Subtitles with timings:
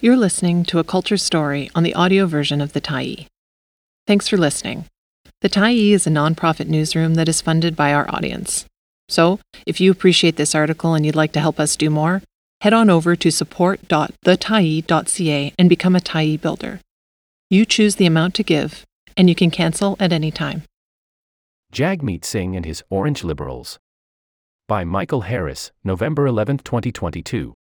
[0.00, 3.26] You're listening to a culture story on the audio version of The Tyee.
[4.06, 4.84] Thanks for listening.
[5.40, 8.64] The Tyee is a nonprofit newsroom that is funded by our audience.
[9.08, 12.22] So, if you appreciate this article and you'd like to help us do more,
[12.60, 16.78] head on over to support.thetyee.ca and become a Tyee builder.
[17.50, 18.84] You choose the amount to give,
[19.16, 20.62] and you can cancel at any time.
[21.72, 23.80] Jagmeet Singh and His Orange Liberals.
[24.68, 27.52] By Michael Harris, November 11, 2022.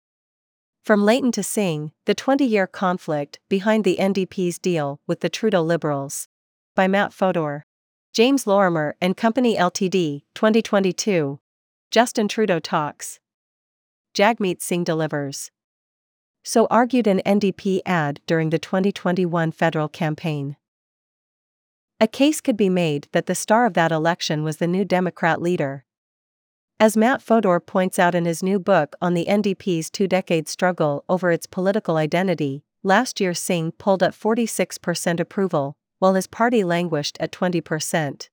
[0.88, 5.62] From Layton to Singh, the 20 year conflict behind the NDP's deal with the Trudeau
[5.62, 6.30] Liberals.
[6.76, 7.66] By Matt Fodor.
[8.14, 11.42] James Lorimer and Company Ltd., 2022.
[11.92, 13.20] Justin Trudeau talks.
[14.14, 15.52] Jagmeet Singh delivers.
[16.46, 20.56] So argued an NDP ad during the 2021 federal campaign.
[22.00, 25.42] A case could be made that the star of that election was the new Democrat
[25.42, 25.84] leader.
[26.80, 31.04] As Matt Fodor points out in his new book on the NDP's two decade struggle
[31.10, 37.18] over its political identity, last year Singh pulled at 46% approval, while his party languished
[37.20, 38.30] at 20%.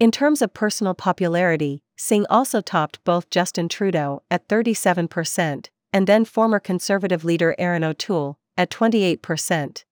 [0.00, 6.24] In terms of personal popularity, Singh also topped both Justin Trudeau at 37% and then
[6.24, 9.84] former Conservative leader Erin O'Toole at 28%.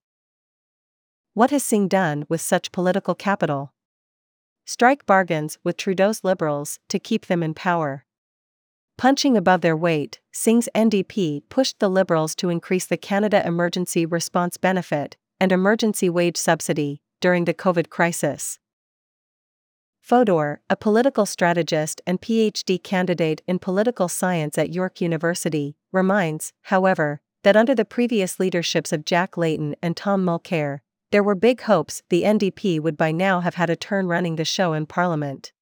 [1.35, 3.72] What has Singh done with such political capital?
[4.65, 8.05] Strike bargains with Trudeau's Liberals to keep them in power.
[8.97, 14.57] Punching above their weight, Singh's NDP pushed the Liberals to increase the Canada Emergency Response
[14.57, 18.59] Benefit and Emergency Wage Subsidy during the COVID crisis.
[20.01, 27.21] Fodor, a political strategist and PhD candidate in political science at York University, reminds, however,
[27.45, 30.81] that under the previous leaderships of Jack Layton and Tom Mulcair,
[31.13, 34.45] there were big hopes the NDP would by now have had a turn running the
[34.47, 35.53] show in Parliament.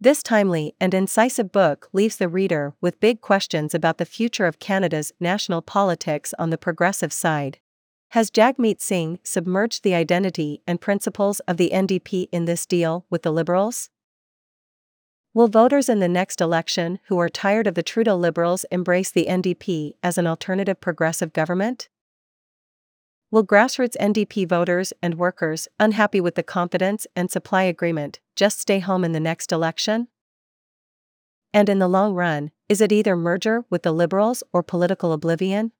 [0.00, 4.58] This timely and incisive book leaves the reader with big questions about the future of
[4.58, 7.58] Canada's national politics on the progressive side.
[8.10, 13.22] Has Jagmeet Singh submerged the identity and principles of the NDP in this deal with
[13.22, 13.88] the Liberals?
[15.32, 19.26] Will voters in the next election who are tired of the Trudeau Liberals embrace the
[19.26, 21.88] NDP as an alternative progressive government?
[23.30, 28.78] Will grassroots NDP voters and workers, unhappy with the confidence and supply agreement, just stay
[28.78, 30.08] home in the next election?
[31.52, 35.72] And in the long run, is it either merger with the Liberals or political oblivion?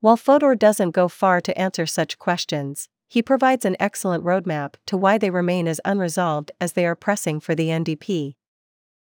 [0.00, 4.96] While Fodor doesn't go far to answer such questions, he provides an excellent roadmap to
[4.96, 8.36] why they remain as unresolved as they are pressing for the NDP.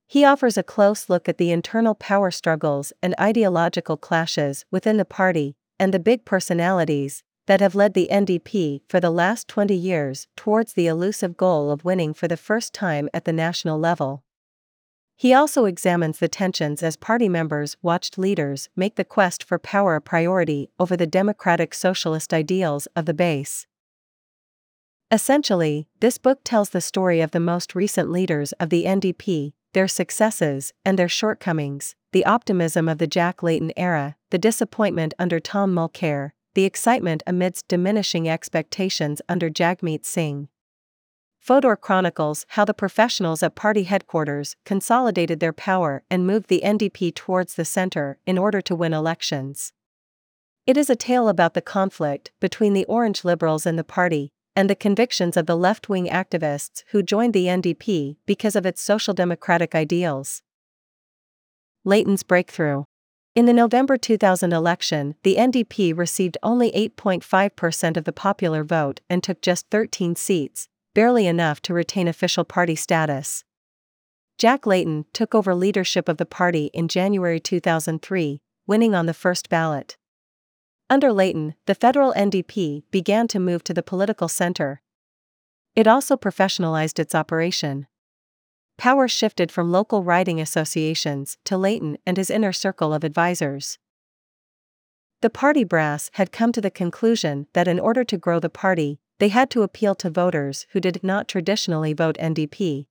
[0.07, 5.05] He offers a close look at the internal power struggles and ideological clashes within the
[5.05, 10.27] party, and the big personalities that have led the NDP for the last 20 years
[10.37, 14.25] towards the elusive goal of winning for the first time at the national level.
[15.17, 19.95] He also examines the tensions as party members watched leaders make the quest for power
[19.95, 23.67] a priority over the democratic socialist ideals of the base.
[25.11, 29.89] Essentially, this book tells the story of the most recent leaders of the NDP, their
[29.89, 35.75] successes and their shortcomings, the optimism of the Jack Layton era, the disappointment under Tom
[35.75, 40.49] Mulcair, the excitement amidst diminishing expectations under Jagmeet Singh.
[41.39, 47.15] Fodor chronicles how the professionals at party headquarters consolidated their power and moved the NDP
[47.15, 49.73] towards the center in order to win elections.
[50.67, 54.71] It is a tale about the conflict between the Orange Liberals and the party, and
[54.71, 59.15] the convictions of the left wing activists who joined the NDP because of its social
[59.15, 60.43] democratic ideals.
[61.85, 62.85] Layton's breakthrough.
[63.35, 69.23] In the November 2000 election, the NDP received only 8.5% of the popular vote and
[69.23, 73.45] took just 13 seats, barely enough to retain official party status.
[74.39, 79.49] Jack Layton took over leadership of the party in January 2003, winning on the first
[79.49, 79.97] ballot.
[80.91, 84.83] Under Layton, the federal NDP began to move to the political center.
[85.75, 87.87] It also professionalized its operation.
[88.77, 93.79] Power shifted from local riding associations to Layton and his inner circle of advisors.
[95.23, 99.01] The party brass had come to the conclusion that in order to grow the party,
[99.21, 102.87] they had to appeal to voters who did not traditionally vote NDP.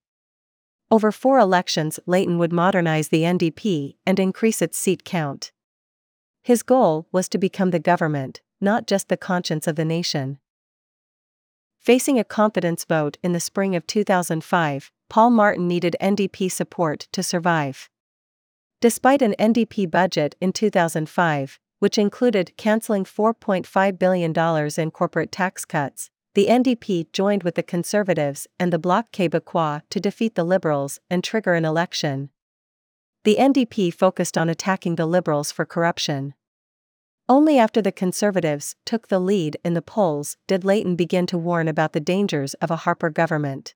[0.90, 5.52] Over four elections, Layton would modernize the NDP and increase its seat count.
[6.44, 10.40] His goal was to become the government, not just the conscience of the nation.
[11.80, 17.24] Facing a confidence vote in the spring of 2005, Paul Martin needed NDP support to
[17.24, 17.90] survive.
[18.82, 24.34] Despite an NDP budget in 2005, which included canceling $4.5 billion
[24.78, 30.00] in corporate tax cuts, the NDP joined with the Conservatives and the Bloc Québécois to
[30.00, 32.30] defeat the Liberals and trigger an election.
[33.24, 36.34] The NDP focused on attacking the Liberals for corruption.
[37.30, 41.70] Only after the Conservatives took the lead in the polls did Layton begin to warn
[41.70, 43.76] about the dangers of a Harper government.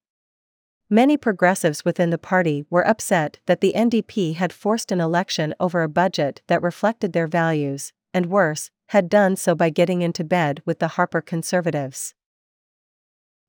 [0.90, 5.82] Many progressives within the party were upset that the NDP had forced an election over
[5.82, 10.62] a budget that reflected their values, and worse, had done so by getting into bed
[10.66, 12.14] with the Harper Conservatives.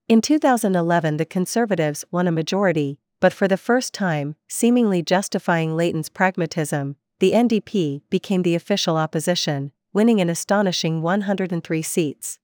[0.08, 6.08] In 2011, the Conservatives won a majority, but for the first time, seemingly justifying Layton's
[6.08, 12.38] pragmatism, the NDP became the official opposition, winning an astonishing 103 seats.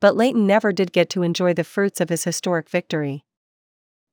[0.00, 3.24] But Layton never did get to enjoy the fruits of his historic victory.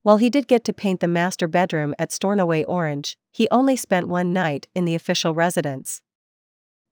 [0.04, 4.08] While he did get to paint the master bedroom at Stornoway orange, he only spent
[4.08, 6.02] one night in the official residence.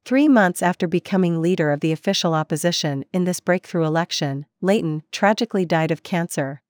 [0.04, 5.66] Three months after becoming leader of the official opposition in this breakthrough election, Layton tragically
[5.66, 6.64] died of cancer.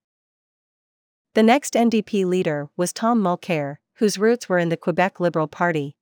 [1.33, 5.95] The next NDP leader was Tom Mulcair, whose roots were in the Quebec Liberal Party.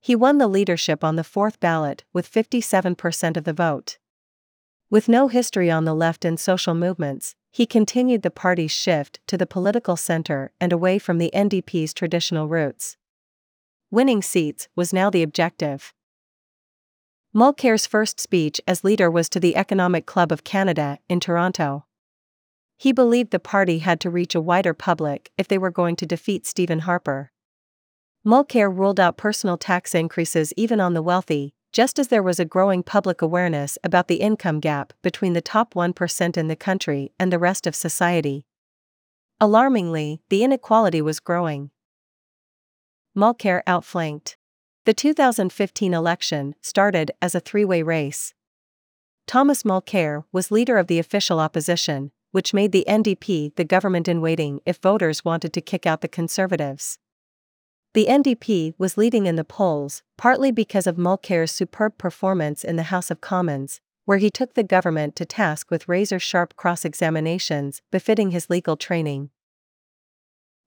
[0.00, 3.96] He won the leadership on the fourth ballot with 57% of the vote.
[4.90, 9.38] With no history on the left and social movements, he continued the party's shift to
[9.38, 12.98] the political center and away from the NDP's traditional roots.
[13.90, 15.94] Winning seats was now the objective.
[17.34, 21.86] Mulcair's first speech as leader was to the Economic Club of Canada in Toronto.
[22.76, 26.06] He believed the party had to reach a wider public if they were going to
[26.06, 27.30] defeat Stephen Harper.
[28.26, 32.44] Mulcair ruled out personal tax increases even on the wealthy, just as there was a
[32.44, 37.32] growing public awareness about the income gap between the top 1% in the country and
[37.32, 38.46] the rest of society.
[39.40, 41.70] Alarmingly, the inequality was growing.
[43.16, 44.36] Mulcair outflanked.
[44.86, 48.34] The 2015 election started as a three way race.
[49.26, 54.20] Thomas Mulcair was leader of the official opposition, which made the NDP the government in
[54.20, 56.98] waiting if voters wanted to kick out the Conservatives.
[57.92, 62.90] The NDP was leading in the polls, partly because of Mulcair's superb performance in the
[62.94, 67.82] House of Commons, where he took the government to task with razor sharp cross examinations
[67.92, 69.30] befitting his legal training.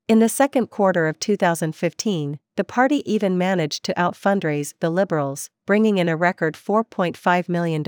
[0.08, 5.98] In the second quarter of 2015, the party even managed to outfundraise the Liberals, bringing
[5.98, 7.84] in a record $4.5 million.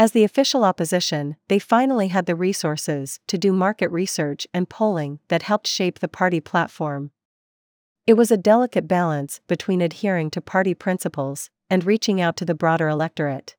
[0.00, 5.18] As the official opposition, they finally had the resources to do market research and polling
[5.26, 7.10] that helped shape the party platform.
[8.06, 12.54] It was a delicate balance between adhering to party principles and reaching out to the
[12.54, 13.56] broader electorate.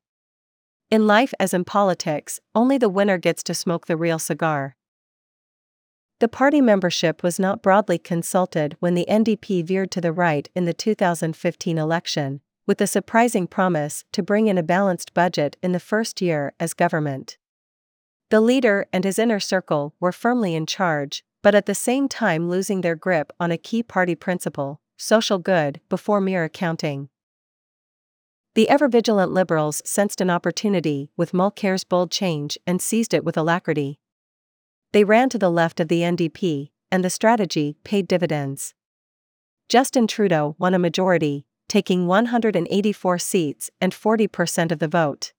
[0.90, 4.76] In life as in politics, only the winner gets to smoke the real cigar.
[6.20, 10.64] The party membership was not broadly consulted when the NDP veered to the right in
[10.64, 12.40] the 2015 election,
[12.70, 16.72] with a surprising promise to bring in a balanced budget in the first year as
[16.72, 17.36] government.
[18.28, 22.48] The leader and his inner circle were firmly in charge, but at the same time
[22.48, 27.08] losing their grip on a key party principle social good before mere accounting.
[28.54, 33.36] The ever vigilant Liberals sensed an opportunity with Mulcair's bold change and seized it with
[33.36, 33.98] alacrity.
[34.92, 38.74] They ran to the left of the NDP, and the strategy paid dividends.
[39.68, 45.32] Justin Trudeau won a majority, taking 184 seats and 40% of the vote.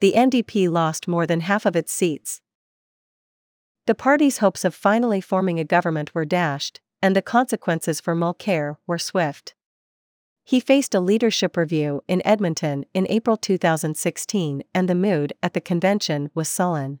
[0.00, 2.40] The NDP lost more than half of its seats,
[3.86, 8.76] the party's hopes of finally forming a government were dashed, and the consequences for Mulcair
[8.86, 9.54] were swift.
[10.42, 15.60] He faced a leadership review in Edmonton in April 2016, and the mood at the
[15.60, 17.00] convention was sullen.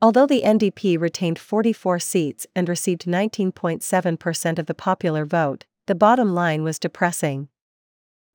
[0.00, 6.32] Although the NDP retained 44 seats and received 19.7% of the popular vote, the bottom
[6.32, 7.48] line was depressing.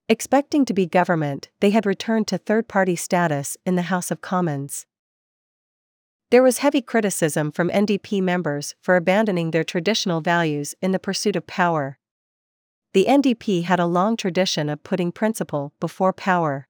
[0.09, 4.21] Expecting to be government, they had returned to third party status in the House of
[4.21, 4.85] Commons.
[6.29, 11.37] There was heavy criticism from NDP members for abandoning their traditional values in the pursuit
[11.37, 11.99] of power.
[12.93, 16.67] The NDP had a long tradition of putting principle before power.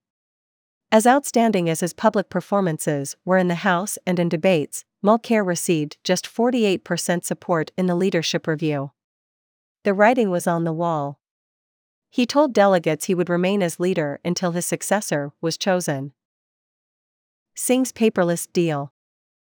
[0.91, 5.97] As outstanding as his public performances were in the House and in debates, Mulcair received
[6.03, 8.91] just 48% support in the leadership review.
[9.87, 11.17] The writing was on the wall.
[12.09, 16.11] He told delegates he would remain as leader until his successor was chosen.
[17.55, 18.91] Singh's paperless deal.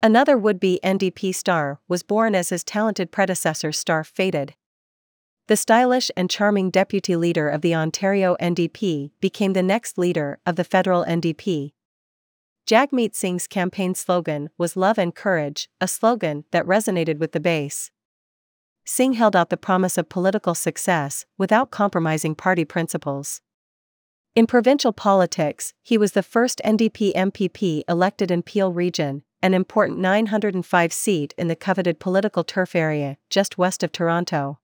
[0.01, 4.55] Another would be NDP star was born as his talented predecessor star faded.
[5.47, 10.55] The stylish and charming deputy leader of the Ontario NDP became the next leader of
[10.55, 11.73] the federal NDP.
[12.65, 17.91] Jagmeet Singh's campaign slogan was Love and Courage, a slogan that resonated with the base.
[18.89, 23.41] Singh held out the promise of political success without compromising party principles.
[24.33, 29.99] In provincial politics, he was the first NDP MPP elected in Peel Region, an important
[29.99, 34.57] 905 seat in the coveted political turf area just west of Toronto.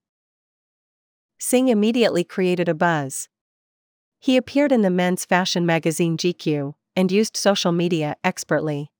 [1.38, 3.28] Singh immediately created a buzz.
[4.22, 8.93] He appeared in the men's fashion magazine GQ and used social media expertly.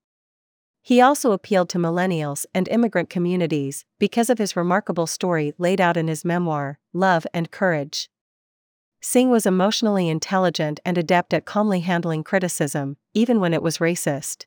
[0.86, 5.96] He also appealed to millennials and immigrant communities because of his remarkable story laid out
[5.96, 8.10] in his memoir, Love and Courage.
[9.00, 14.46] Singh was emotionally intelligent and adept at calmly handling criticism, even when it was racist.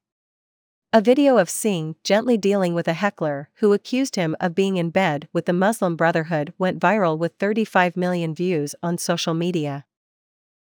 [0.93, 4.91] A video of Singh gently dealing with a heckler who accused him of being in
[4.91, 9.87] bed with the Muslim Brotherhood went viral with 35 million views on social media.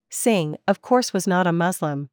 [0.10, 2.10] Singh, of course, was not a Muslim.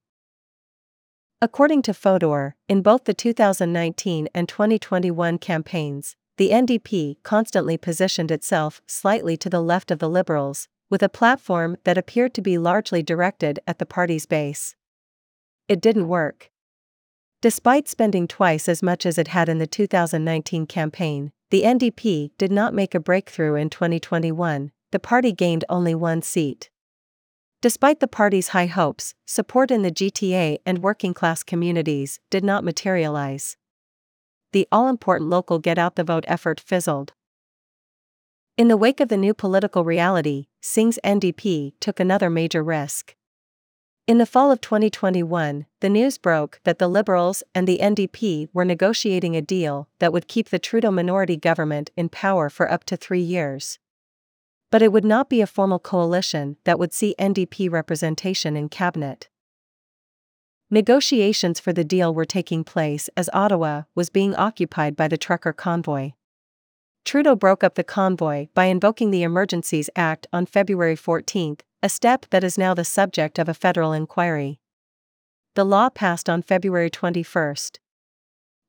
[1.43, 8.81] According to Fodor, in both the 2019 and 2021 campaigns, the NDP constantly positioned itself
[8.87, 13.03] slightly to the left of the Liberals, with a platform that appeared to be largely
[13.03, 14.77] directed at the party's base.
[15.69, 16.51] It didn't work.
[17.43, 22.51] Despite spending twice as much as it had in the 2019 campaign, the NDP did
[22.51, 26.71] not make a breakthrough in 2021, the party gained only one seat.
[27.63, 32.65] Despite the party's high hopes, support in the GTA and working class communities did not
[32.65, 33.57] materialize.
[34.53, 37.13] The all important local get out the vote effort fizzled.
[38.57, 43.15] In the wake of the new political reality, Singh's NDP took another major risk.
[44.07, 48.65] In the fall of 2021, the news broke that the Liberals and the NDP were
[48.65, 52.97] negotiating a deal that would keep the Trudeau minority government in power for up to
[52.97, 53.79] three years.
[54.77, 59.31] But it would not be a formal coalition that would see NDP representation in cabinet.
[60.71, 65.55] Negotiations for the deal were taking place as Ottawa was being occupied by the trucker
[65.55, 66.13] convoy.
[67.07, 72.27] Trudeau broke up the convoy by invoking the Emergencies Act on February 14, a step
[72.29, 74.61] that is now the subject of a federal inquiry.
[75.55, 77.57] The law passed on February 21.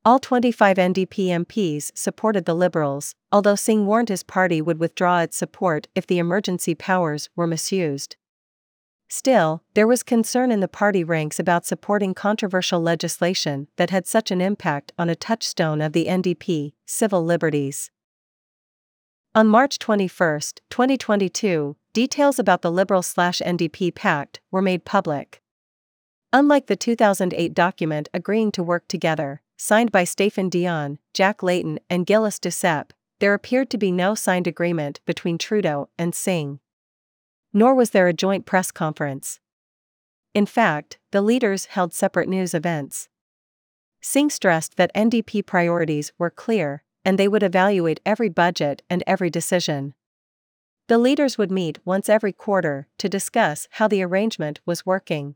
[0.08, 5.36] All 25 NDP MPs supported the Liberals, although Singh warned his party would withdraw its
[5.36, 8.16] support if the emergency powers were misused.
[9.10, 14.32] Still, there was concern in the party ranks about supporting controversial legislation that had such
[14.32, 17.92] an impact on a touchstone of the NDP, civil liberties.
[19.36, 25.42] On March 21, 2022, details about the Liberal NDP pact were made public.
[26.32, 32.08] Unlike the 2008 document agreeing to work together, signed by Stéphane Dion, Jack Layton, and
[32.08, 36.60] Gilles Duceppe, there appeared to be no signed agreement between Trudeau and Singh.
[37.52, 39.40] Nor was there a joint press conference.
[40.34, 43.10] In fact, the leaders held separate news events.
[44.02, 49.30] Singh stressed that NDP priorities were clear and they would evaluate every budget and every
[49.30, 49.94] decision.
[50.88, 55.36] The leaders would meet once every quarter to discuss how the arrangement was working.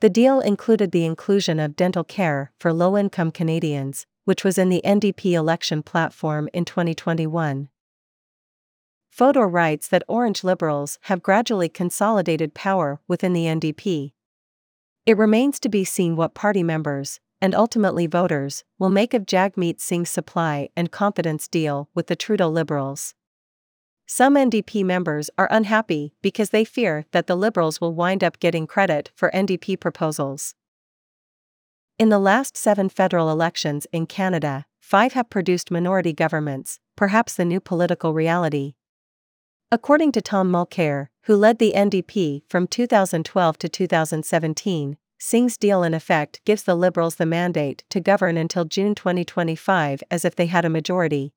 [0.00, 4.68] The deal included the inclusion of dental care for low income Canadians, which was in
[4.68, 7.70] the NDP election platform in 2021.
[9.08, 14.12] Fodor writes that Orange Liberals have gradually consolidated power within the NDP.
[15.06, 19.80] It remains to be seen what party members, and ultimately voters, will make of Jagmeet
[19.80, 23.14] Singh's supply and confidence deal with the Trudeau Liberals.
[24.08, 28.64] Some NDP members are unhappy because they fear that the Liberals will wind up getting
[28.64, 30.54] credit for NDP proposals.
[31.98, 37.44] In the last seven federal elections in Canada, five have produced minority governments, perhaps the
[37.44, 38.74] new political reality.
[39.72, 45.94] According to Tom Mulcair, who led the NDP from 2012 to 2017, Singh's deal in
[45.94, 50.64] effect gives the Liberals the mandate to govern until June 2025 as if they had
[50.64, 51.32] a majority.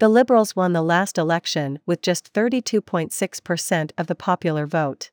[0.00, 5.10] The Liberals won the last election with just 32.6% of the popular vote.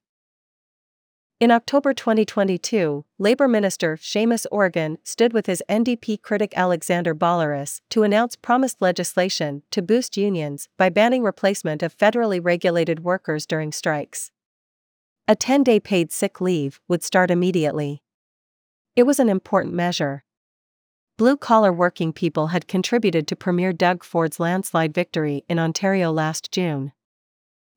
[1.40, 8.04] In October 2022, Labour Minister Seamus O'Regan stood with his NDP critic Alexandre Boulerice to
[8.04, 14.32] announce promised legislation to boost unions by banning replacement of federally regulated workers during strikes.
[15.28, 18.04] A 10 day paid sick leave would start immediately.
[18.96, 20.25] It was an important measure.
[21.18, 26.52] Blue collar working people had contributed to Premier Doug Ford's landslide victory in Ontario last
[26.52, 26.92] June.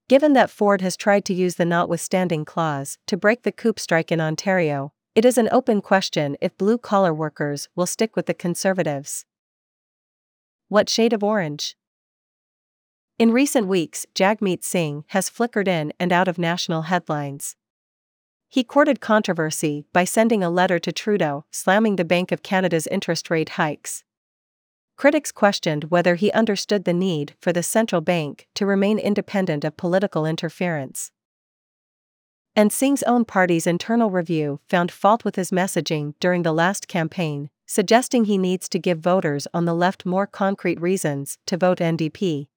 [0.08, 4.10] Given that Ford has tried to use the notwithstanding clause to break the CUPE strike
[4.10, 8.34] in Ontario, it is an open question if blue collar workers will stick with the
[8.34, 9.24] Conservatives.
[10.66, 11.76] What shade of orange?
[13.20, 17.54] In recent weeks, Jagmeet Singh has flickered in and out of national headlines.
[18.48, 23.28] He courted controversy by sending a letter to Trudeau slamming the Bank of Canada's interest
[23.28, 24.04] rate hikes.
[24.96, 29.76] Critics questioned whether he understood the need for the central bank to remain independent of
[29.76, 31.12] political interference.
[32.56, 37.50] And Singh's own party's internal review found fault with his messaging during the last campaign,
[37.66, 42.48] suggesting he needs to give voters on the left more concrete reasons to vote NDP.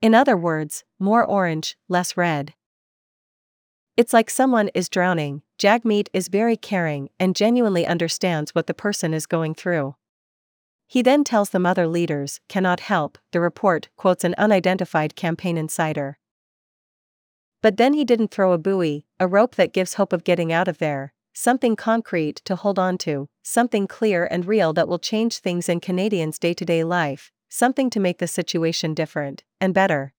[0.00, 2.54] In other words, more orange, less red.
[3.98, 5.42] It's like someone is drowning.
[5.58, 9.96] Jagmeet is very caring and genuinely understands what the person is going through.
[10.86, 16.20] He then tells them other leaders cannot help, the report quotes an unidentified campaign insider.
[17.60, 20.68] But then he didn't throw a buoy, a rope that gives hope of getting out
[20.68, 25.38] of there, something concrete to hold on to, something clear and real that will change
[25.38, 30.14] things in Canadians' day to day life, something to make the situation different and better.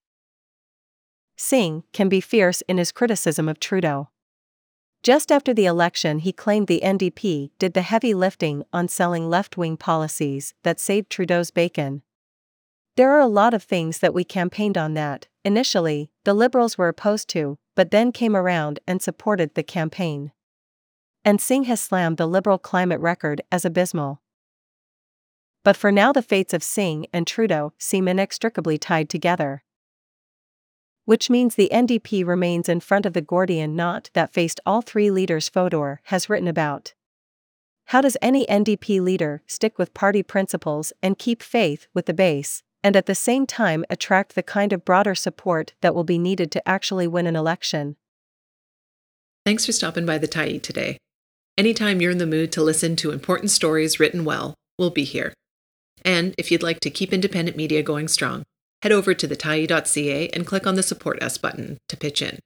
[1.41, 4.09] Singh can be fierce in his criticism of Trudeau.
[5.03, 9.55] Just after the election, he claimed the NDP did the heavy lifting on selling left
[9.55, 12.01] wing policies that saved Trudeau's bacon.
[12.97, 16.89] There are a lot of things that we campaigned on that, initially, the Liberals were
[16.89, 20.33] opposed to, but then came around and supported the campaign.
[21.23, 24.21] And Singh has slammed the Liberal climate record as abysmal.
[25.63, 29.63] But for now, the fates of Singh and Trudeau seem inextricably tied together
[31.09, 35.09] which means the NDP remains in front of the Gordian knot that faced all three
[35.09, 36.93] leaders Fodor has written about.
[37.85, 42.61] How does any NDP leader stick with party principles and keep faith with the base,
[42.83, 46.51] and at the same time attract the kind of broader support that will be needed
[46.51, 47.95] to actually win an election?
[49.47, 50.99] Thanks for stopping by the Tyee today.
[51.57, 55.33] Anytime you're in the mood to listen to important stories written well, we'll be here.
[56.05, 58.43] And if you'd like to keep independent media going strong,
[58.81, 62.39] head over to thetyee.ca and click on the Support Us button to pitch in.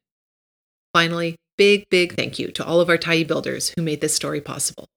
[0.93, 4.41] Finally, big, big thank you to all of our Tyee builders who made this story
[4.41, 4.87] possible.